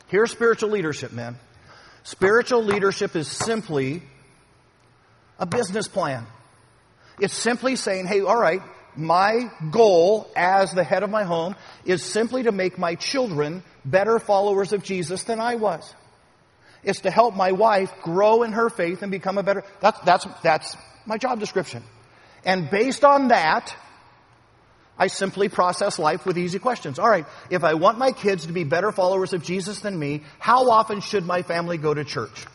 [0.07, 1.37] Here's spiritual leadership, man.
[2.03, 4.03] Spiritual leadership is simply
[5.39, 6.25] a business plan.
[7.19, 8.61] It's simply saying, hey, all right,
[8.95, 14.19] my goal as the head of my home is simply to make my children better
[14.19, 15.93] followers of Jesus than I was.
[16.83, 20.25] It's to help my wife grow in her faith and become a better, that's, that's,
[20.41, 21.83] that's my job description.
[22.43, 23.75] And based on that,
[24.97, 26.99] I simply process life with easy questions.
[26.99, 30.23] All right, if I want my kids to be better followers of Jesus than me,
[30.39, 32.45] how often should my family go to church?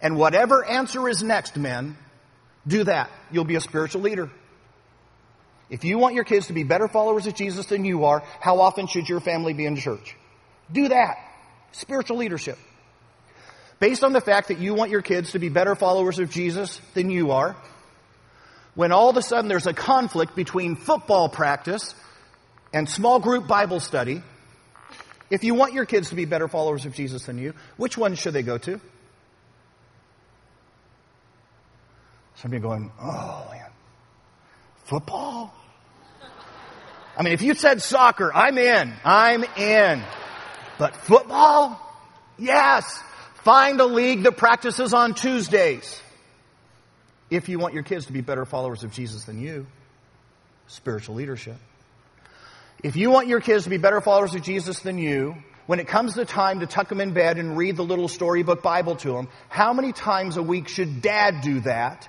[0.00, 1.96] And whatever answer is next, men,
[2.66, 3.10] do that.
[3.30, 4.30] You'll be a spiritual leader.
[5.68, 8.60] If you want your kids to be better followers of Jesus than you are, how
[8.60, 10.16] often should your family be in church?
[10.70, 11.18] Do that.
[11.72, 12.58] Spiritual leadership.
[13.78, 16.80] Based on the fact that you want your kids to be better followers of Jesus
[16.94, 17.56] than you are,
[18.74, 21.94] when all of a sudden there's a conflict between football practice
[22.72, 24.22] and small group Bible study,
[25.28, 28.14] If you want your kids to be better followers of Jesus than you, which one
[28.14, 28.80] should they go to?
[32.36, 33.65] Some of you going, oh man,
[34.86, 35.54] football?
[37.16, 38.92] I mean, if you said soccer, I'm in.
[39.04, 40.02] I'm in.
[40.78, 41.80] But football?
[42.38, 43.02] Yes.
[43.42, 46.00] Find a league that practices on Tuesdays.
[47.30, 49.66] If you want your kids to be better followers of Jesus than you,
[50.68, 51.56] spiritual leadership.
[52.84, 55.88] If you want your kids to be better followers of Jesus than you, when it
[55.88, 59.12] comes to time to tuck them in bed and read the little storybook Bible to
[59.12, 62.08] them, how many times a week should dad do that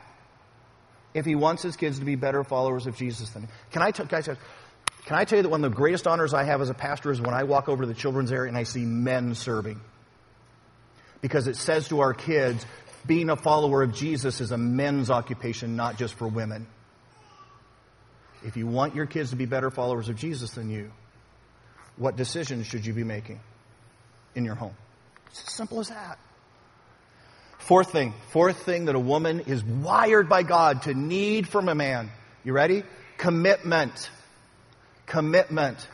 [1.17, 3.49] if he wants his kids to be better followers of Jesus than him?
[3.71, 6.43] Can I, t- guys, can I tell you that one of the greatest honors I
[6.43, 8.63] have as a pastor is when I walk over to the children's area and I
[8.63, 9.81] see men serving?
[11.21, 12.63] Because it says to our kids,
[13.07, 16.67] being a follower of Jesus is a men's occupation, not just for women.
[18.43, 20.91] If you want your kids to be better followers of Jesus than you,
[21.95, 23.39] what decisions should you be making
[24.35, 24.75] in your home?
[25.31, 26.19] It's as simple as that.
[27.67, 31.75] Fourth thing, fourth thing that a woman is wired by God to need from a
[31.75, 32.09] man.
[32.45, 32.83] You ready?
[33.17, 34.09] Commitment.
[35.05, 35.85] Commitment.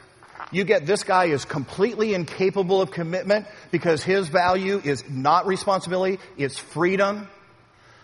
[0.52, 6.20] You get this guy is completely incapable of commitment because his value is not responsibility,
[6.38, 7.28] it's freedom.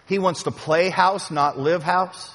[0.08, 2.34] He wants to play house, not live house.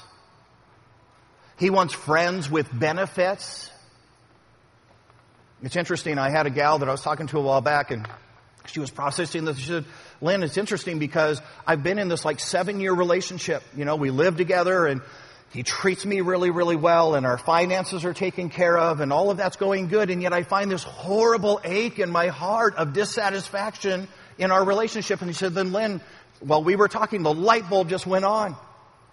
[1.59, 3.69] He wants friends with benefits.
[5.61, 6.17] It's interesting.
[6.17, 8.07] I had a gal that I was talking to a while back and
[8.67, 9.57] she was processing this.
[9.57, 9.85] She said,
[10.21, 13.63] Lynn, it's interesting because I've been in this like seven year relationship.
[13.75, 15.01] You know, we live together and
[15.51, 19.31] he treats me really, really well and our finances are taken care of and all
[19.31, 20.09] of that's going good.
[20.09, 25.21] And yet I find this horrible ache in my heart of dissatisfaction in our relationship.
[25.21, 26.01] And he said, then Lynn,
[26.39, 28.55] while we were talking, the light bulb just went on.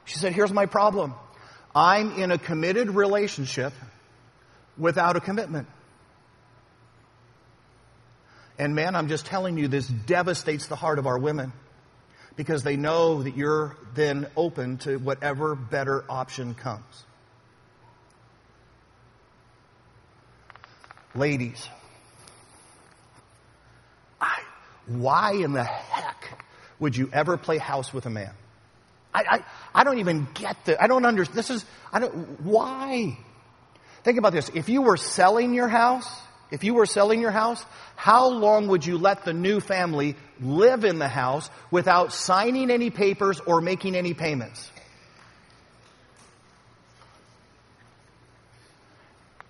[0.04, 1.14] She said, here's my problem.
[1.74, 3.72] I'm in a committed relationship
[4.76, 5.68] without a commitment.
[8.58, 11.52] And man, I'm just telling you, this devastates the heart of our women
[12.36, 17.04] because they know that you're then open to whatever better option comes.
[21.14, 21.68] Ladies,
[24.20, 24.38] I,
[24.86, 26.38] why in the heck
[26.78, 28.32] would you ever play house with a man?
[29.14, 29.44] I, I,
[29.80, 31.36] I don't even get the, I don't understand.
[31.36, 33.18] This is, I don't, why?
[34.04, 34.50] Think about this.
[34.54, 36.10] If you were selling your house,
[36.52, 37.64] if you were selling your house,
[37.96, 42.90] how long would you let the new family live in the house without signing any
[42.90, 44.70] papers or making any payments?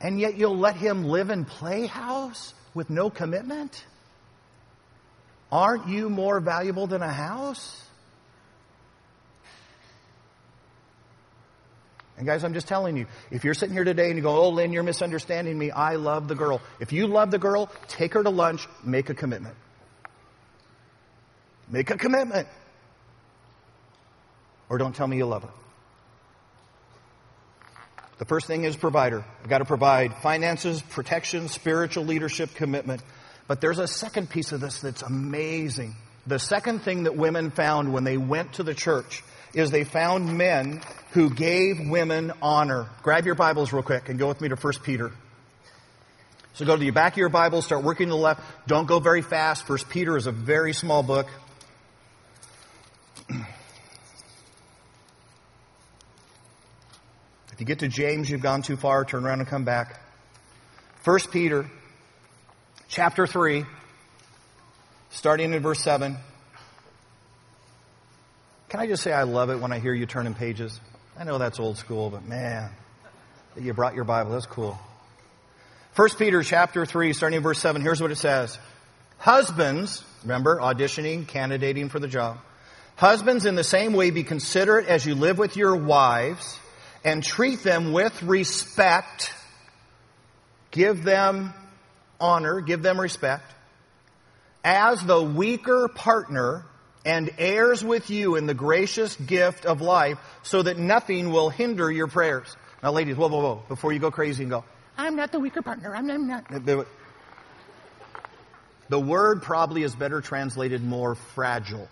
[0.01, 3.85] And yet you'll let him live and play house with no commitment?
[5.51, 7.85] Aren't you more valuable than a house?
[12.23, 14.51] And guys, I'm just telling you, if you're sitting here today and you go, oh,
[14.51, 15.73] Lynn, you're misunderstanding me.
[15.73, 16.61] I love the girl.
[16.79, 19.57] If you love the girl, take her to lunch, make a commitment.
[21.69, 22.47] Make a commitment.
[24.69, 25.51] Or don't tell me you love her.
[28.19, 29.25] The first thing is provider.
[29.43, 33.03] I've got to provide finances, protection, spiritual leadership, commitment.
[33.49, 35.97] But there's a second piece of this that's amazing.
[36.29, 40.37] The second thing that women found when they went to the church is they found
[40.37, 40.81] men
[41.13, 42.87] who gave women honor.
[43.03, 45.13] Grab your Bibles real quick and go with me to 1 Peter.
[46.55, 48.43] So go to the back of your Bible, start working to the left.
[48.67, 49.69] Don't go very fast.
[49.69, 51.29] 1 Peter is a very small book.
[57.53, 59.05] If you get to James, you've gone too far.
[59.05, 60.01] Turn around and come back.
[61.05, 61.71] 1 Peter,
[62.89, 63.67] chapter 3,
[65.11, 66.17] starting in verse 7.
[68.73, 70.81] Can I just say I love it when I hear you turning pages?
[71.19, 72.71] I know that's old school, but man,
[73.55, 74.31] that you brought your Bible.
[74.31, 74.79] That's cool.
[75.95, 78.59] 1 Peter chapter 3, starting in verse 7, here's what it says.
[79.19, 82.39] Husbands, remember, auditioning, candidating for the job.
[82.97, 86.59] Husbands, in the same way, be considerate as you live with your wives
[87.05, 89.35] and treat them with respect.
[90.71, 91.53] Give them
[92.19, 93.53] honor, give them respect.
[94.65, 96.65] As the weaker partner
[97.05, 101.91] and heirs with you in the gracious gift of life so that nothing will hinder
[101.91, 102.57] your prayers.
[102.83, 104.65] Now, ladies, whoa, whoa, whoa, before you go crazy and go,
[104.97, 106.45] I'm not the weaker partner, I'm not.
[108.89, 111.89] The word probably is better translated more fragile.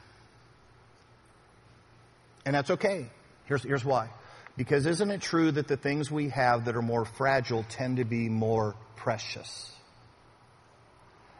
[2.44, 3.06] And that's okay.
[3.46, 4.10] Here's, here's why.
[4.56, 8.04] Because isn't it true that the things we have that are more fragile tend to
[8.04, 9.74] be more precious?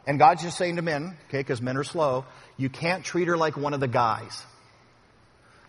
[0.07, 2.25] And God's just saying to men, okay, because men are slow,
[2.57, 4.43] you can't treat her like one of the guys.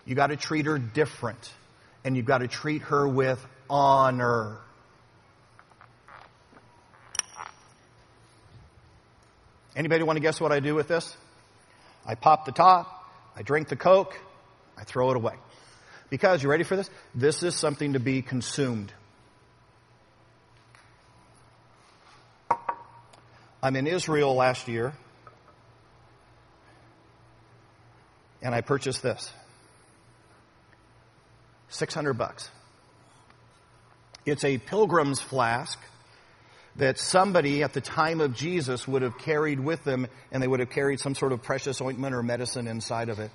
[0.05, 1.51] You got to treat her different.
[2.03, 4.57] And you've got to treat her with honor.
[9.75, 11.15] Anybody want to guess what I do with this?
[12.05, 14.19] I pop the top, I drink the Coke,
[14.77, 15.33] I throw it away.
[16.09, 16.89] Because, you ready for this?
[17.15, 18.93] This is something to be consumed.
[23.63, 24.91] I'm in Israel last year,
[28.41, 29.31] and I purchased this.
[31.69, 32.51] 600 bucks.
[34.25, 35.79] It's a pilgrim's flask
[36.75, 40.59] that somebody at the time of Jesus would have carried with them, and they would
[40.59, 43.31] have carried some sort of precious ointment or medicine inside of it.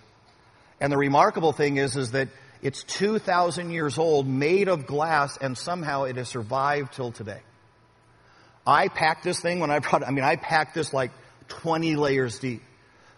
[0.78, 2.28] And the remarkable thing is, is that
[2.60, 7.40] it's 2,000 years old, made of glass, and somehow it has survived till today.
[8.68, 11.10] I packed this thing when I brought it, I mean, I packed this like
[11.48, 12.62] 20 layers deep.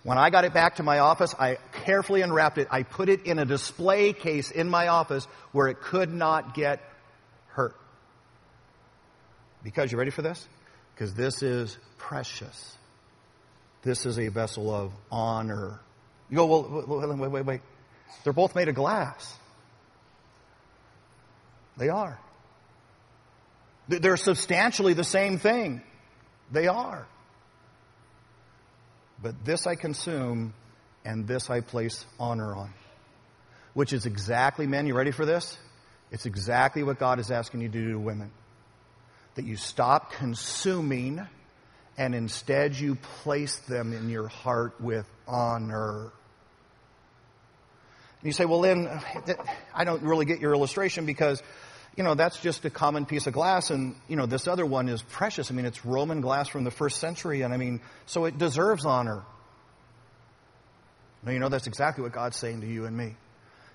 [0.05, 2.68] When I got it back to my office, I carefully unwrapped it.
[2.70, 6.80] I put it in a display case in my office where it could not get
[7.48, 7.74] hurt.
[9.64, 10.46] Because, you ready for this?
[10.94, 12.78] Because this is precious.
[13.82, 15.80] This is a vessel of honor.
[16.30, 17.61] You go, well, wait, wait, wait, wait.
[18.22, 19.36] They're both made of glass.
[21.76, 22.18] They are.
[23.99, 25.82] They're substantially the same thing.
[26.53, 27.07] They are.
[29.22, 30.55] But this I consume,
[31.05, 32.72] and this I place honor on.
[33.74, 35.59] Which is exactly, men, you ready for this?
[36.11, 38.30] It's exactly what God is asking you to do to women.
[39.34, 41.26] That you stop consuming
[41.99, 46.12] and instead you place them in your heart with honor.
[48.20, 49.36] And you say, well, uh, then,
[49.74, 51.43] I don't really get your illustration because,
[51.97, 54.88] you know, that's just a common piece of glass and, you know, this other one
[54.88, 55.51] is precious.
[55.51, 58.84] I mean, it's Roman glass from the first century and I mean, so it deserves
[58.84, 59.22] honor.
[61.22, 63.16] Now, you know, that's exactly what God's saying to you and me.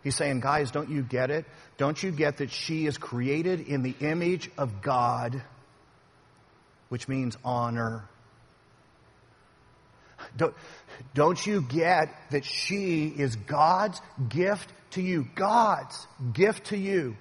[0.03, 1.45] He's saying, guys, don't you get it?
[1.77, 5.41] Don't you get that she is created in the image of God,
[6.89, 8.07] which means honor?
[10.37, 10.53] Don't,
[11.13, 15.27] don't you get that she is God's gift to you?
[15.35, 17.15] God's gift to you,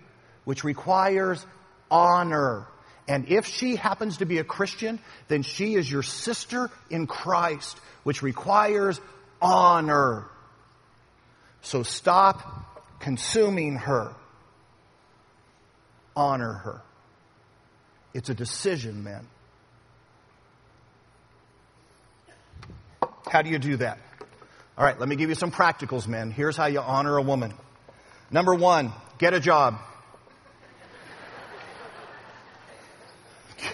[0.44, 1.44] which requires
[1.90, 2.66] honor.
[3.06, 7.78] And if she happens to be a Christian, then she is your sister in Christ,
[8.02, 9.00] which requires
[9.42, 10.26] honor.
[11.62, 14.14] So stop consuming her.
[16.16, 16.82] Honor her.
[18.14, 19.26] It's a decision, man.
[23.28, 23.98] How do you do that?
[24.78, 26.30] All right, let me give you some practicals, men.
[26.30, 27.52] Here's how you honor a woman.
[28.30, 29.78] Number one, get a job.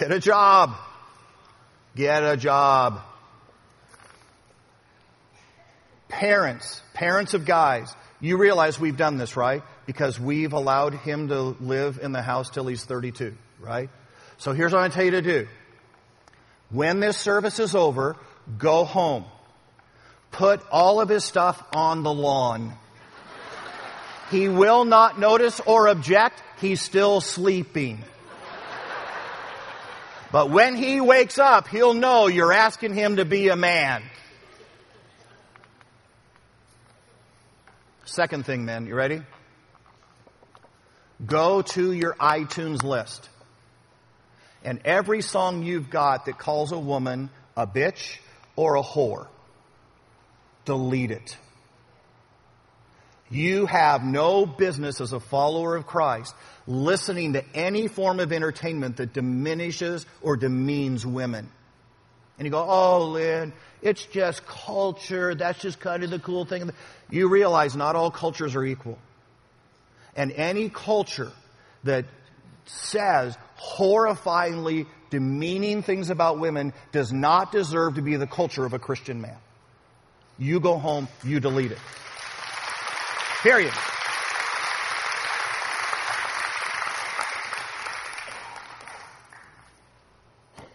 [0.00, 0.76] Get a job.
[1.94, 3.02] Get a job.
[6.08, 9.62] Parents, parents of guys, you realize we've done this, right?
[9.84, 13.90] Because we've allowed him to live in the house till he's 32, right?
[14.38, 15.48] So here's what I tell you to do.
[16.70, 18.16] When this service is over,
[18.56, 19.26] go home.
[20.30, 22.72] Put all of his stuff on the lawn.
[24.30, 26.42] He will not notice or object.
[26.58, 28.02] He's still sleeping.
[30.32, 34.02] But when he wakes up, he'll know you're asking him to be a man.
[38.04, 39.22] Second thing, men, you ready?
[41.24, 43.28] Go to your iTunes list.
[44.64, 48.18] And every song you've got that calls a woman a bitch
[48.56, 49.26] or a whore,
[50.64, 51.36] delete it.
[53.30, 56.34] You have no business as a follower of Christ
[56.66, 61.48] listening to any form of entertainment that diminishes or demeans women.
[62.38, 63.52] And you go, oh, Lynn,
[63.82, 65.34] it's just culture.
[65.34, 66.70] That's just kind of the cool thing.
[67.10, 68.98] You realize not all cultures are equal.
[70.16, 71.30] And any culture
[71.84, 72.06] that
[72.64, 78.78] says horrifyingly demeaning things about women does not deserve to be the culture of a
[78.78, 79.36] Christian man.
[80.38, 81.78] You go home, you delete it.
[83.42, 83.72] Period.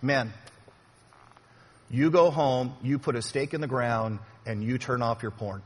[0.02, 0.34] Men,
[1.92, 5.32] you go home, you put a stake in the ground, and you turn off your
[5.32, 5.62] porn.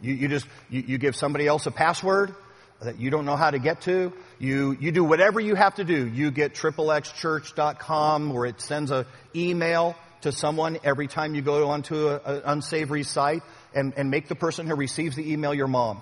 [0.00, 2.34] You, you just, you, you give somebody else a password
[2.80, 4.12] that you don't know how to get to.
[4.38, 6.06] You, you do whatever you have to do.
[6.06, 12.08] You get xxchurch.com where it sends an email to someone every time you go onto
[12.08, 13.42] an unsavory site
[13.74, 16.00] and, and make the person who receives the email your mom.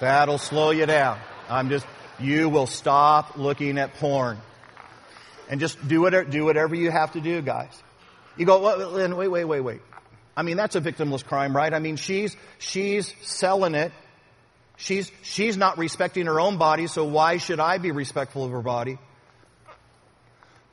[0.00, 1.18] That'll slow you down.
[1.48, 1.86] I'm just,
[2.18, 4.38] you will stop looking at porn.
[5.48, 7.82] And just do whatever, do whatever you have to do, guys.
[8.36, 9.80] You go, well, wait, wait, wait, wait.
[10.36, 11.72] I mean, that's a victimless crime, right?
[11.72, 13.92] I mean, she's, she's selling it.
[14.76, 18.60] She's, she's not respecting her own body, so why should I be respectful of her
[18.60, 18.98] body?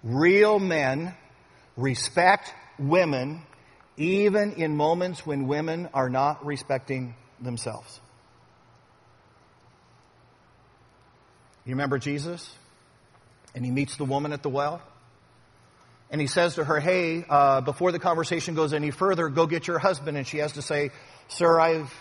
[0.03, 1.13] Real men
[1.77, 3.41] respect women
[3.97, 7.99] even in moments when women are not respecting themselves.
[11.65, 12.49] You remember Jesus?
[13.55, 14.81] And he meets the woman at the well.
[16.09, 19.67] And he says to her, Hey, uh, before the conversation goes any further, go get
[19.67, 20.17] your husband.
[20.17, 20.91] And she has to say,
[21.27, 21.93] Sir, I've,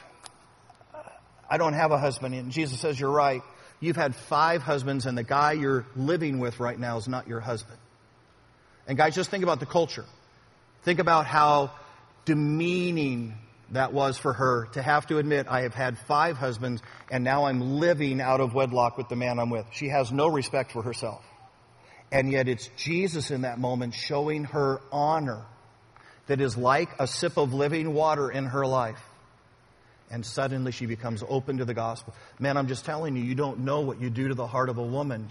[1.49, 2.35] I don't have a husband.
[2.35, 3.43] And Jesus says, You're right.
[3.81, 7.41] You've had five husbands, and the guy you're living with right now is not your
[7.41, 7.79] husband.
[8.87, 10.05] And guys, just think about the culture.
[10.85, 11.73] Think about how
[12.25, 13.35] demeaning
[13.71, 17.47] that was for her to have to admit, I have had five husbands and now
[17.47, 19.67] I'm living out of wedlock with the man I'm with.
[19.73, 21.25] She has no respect for herself.
[22.11, 25.47] And yet it's Jesus in that moment showing her honor
[26.27, 29.03] that is like a sip of living water in her life.
[30.11, 32.15] And suddenly she becomes open to the gospel.
[32.39, 34.77] Man, I'm just telling you, you don't know what you do to the heart of
[34.77, 35.31] a woman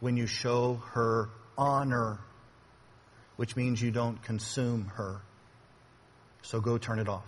[0.00, 2.18] when you show her honor,
[3.36, 5.22] which means you don't consume her.
[6.48, 7.26] So go turn it off.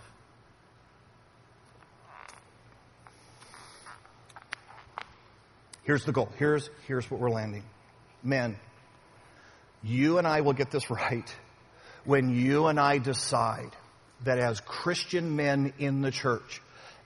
[5.83, 6.31] Here's the goal.
[6.37, 7.61] Here's, here's what we're landing.
[8.23, 8.57] Men,
[9.83, 11.35] you and I will get this right
[12.03, 13.69] when you and I decide
[14.23, 16.59] that as Christian men in the church,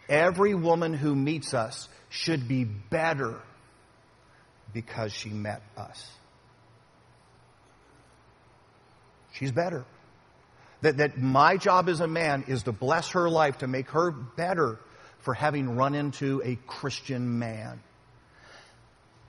[0.07, 3.41] every woman who meets us should be better
[4.71, 6.09] because she met us.
[9.33, 9.83] She's better.
[10.85, 14.11] That, that my job as a man is to bless her life, to make her
[14.11, 14.79] better
[15.21, 17.81] for having run into a Christian man.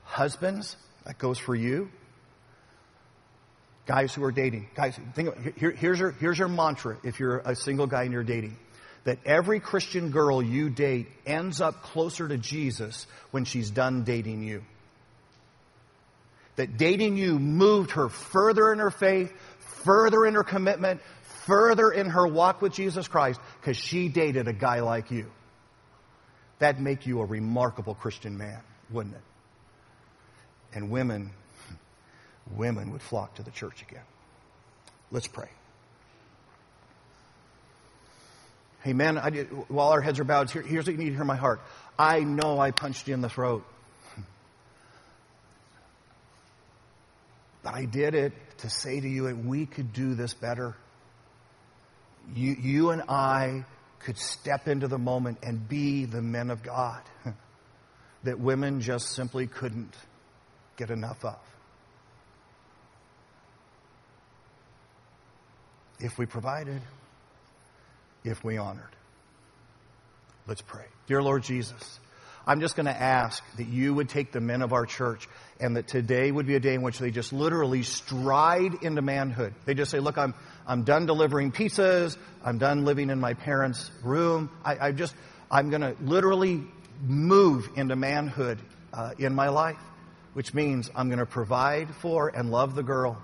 [0.04, 0.76] Husbands,
[1.06, 1.88] that goes for you.
[3.86, 4.68] Guys who are dating.
[4.74, 8.22] Guys, think, here, here's, your, here's your mantra if you're a single guy and you're
[8.22, 8.58] dating.
[9.04, 14.42] That every Christian girl you date ends up closer to Jesus when she's done dating
[14.42, 14.62] you.
[16.56, 19.32] That dating you moved her further in her faith,
[19.86, 21.00] further in her commitment,
[21.46, 25.30] further in her walk with Jesus Christ because she dated a guy like you.
[26.58, 29.22] That'd make you a remarkable Christian man, wouldn't it?
[30.74, 31.30] And women,
[32.56, 34.02] women would flock to the church again.
[35.10, 35.48] Let's pray.
[38.82, 39.16] Hey, man,
[39.68, 41.60] while our heads are bowed, here, here's what you need to hear my heart.
[41.98, 43.64] I know I punched you in the throat.
[47.62, 50.76] But I did it to say to you that we could do this better
[52.34, 53.64] you, you and I
[54.00, 57.02] could step into the moment and be the men of God
[58.24, 59.94] that women just simply couldn't
[60.76, 61.38] get enough of.
[65.98, 66.82] If we provided,
[68.22, 68.84] if we honored.
[70.46, 70.84] Let's pray.
[71.06, 72.00] Dear Lord Jesus,
[72.46, 75.28] I'm just going to ask that you would take the men of our church
[75.58, 79.52] and that today would be a day in which they just literally stride into manhood.
[79.64, 80.32] They just say, look, I'm,
[80.64, 82.16] I'm done delivering pizzas.
[82.44, 84.48] I'm done living in my parents' room.
[84.64, 85.14] I, I just,
[85.50, 86.62] I'm going to literally
[87.04, 88.60] move into manhood
[88.92, 89.80] uh, in my life,
[90.34, 93.20] which means I'm going to provide for and love the girl.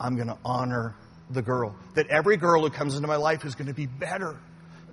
[0.00, 0.96] I'm going to honor
[1.28, 1.76] the girl.
[1.94, 4.36] That every girl who comes into my life is going to be better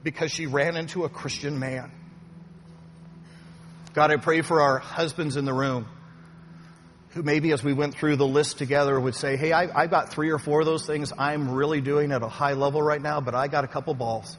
[0.03, 1.91] because she ran into a Christian man.
[3.93, 5.87] God, I pray for our husbands in the room
[7.09, 10.11] who maybe as we went through the list together would say, Hey, I, have got
[10.11, 13.21] three or four of those things I'm really doing at a high level right now,
[13.21, 14.35] but I got a couple balls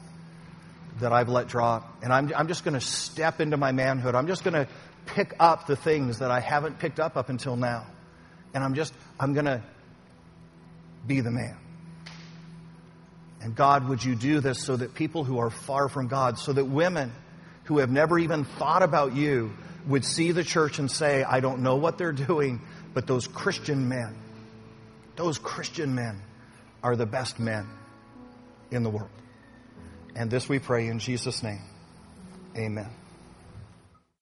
[0.99, 2.03] that I've let drop.
[2.03, 4.13] And I'm, I'm just going to step into my manhood.
[4.13, 4.67] I'm just going to
[5.05, 7.85] pick up the things that I haven't picked up up until now.
[8.53, 9.63] And I'm just, I'm going to
[11.07, 11.57] be the man.
[13.41, 16.51] And God, would you do this so that people who are far from God, so
[16.51, 17.13] that women,
[17.65, 19.53] who have never even thought about you
[19.87, 22.61] would see the church and say, I don't know what they're doing,
[22.93, 24.15] but those Christian men,
[25.15, 26.21] those Christian men
[26.81, 27.67] are the best men
[28.71, 29.09] in the world.
[30.15, 31.61] And this we pray in Jesus' name.
[32.55, 32.89] Amen.